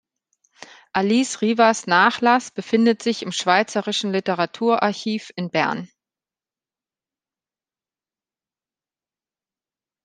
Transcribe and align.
Alice 0.93 1.41
Rivaz’ 1.43 1.85
Nachlass 1.85 2.49
befindet 2.49 3.03
sich 3.03 3.21
im 3.21 3.31
Schweizerischen 3.31 4.11
Literaturarchiv 4.11 5.29
in 5.35 5.51
Bern. 5.51 5.89